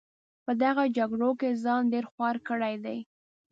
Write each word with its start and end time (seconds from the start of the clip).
په 0.45 0.51
دغه 0.63 0.83
جګړو 0.97 1.29
کې 1.39 1.59
ځان 1.63 1.81
ډېر 1.93 2.05
خوار 2.11 2.35
کړی 2.47 2.75
دی. 2.85 2.97